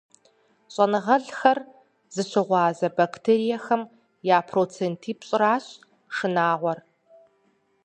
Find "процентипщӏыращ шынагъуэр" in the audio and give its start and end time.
4.49-6.79